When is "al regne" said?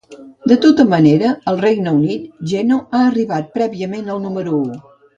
1.53-1.93